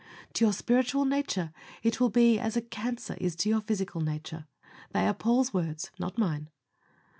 [0.33, 1.53] To your spiritual nature
[1.83, 4.47] it will be as a cancer is to your physical nature.
[4.93, 6.49] They are Paul's words, not mine.